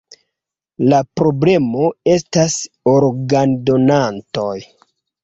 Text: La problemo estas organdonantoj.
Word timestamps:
La 0.93 1.01
problemo 1.19 1.89
estas 2.13 2.55
organdonantoj. 2.95 4.49